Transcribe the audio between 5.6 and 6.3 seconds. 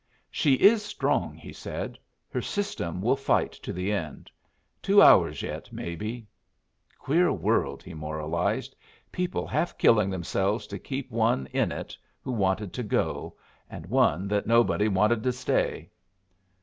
maybe.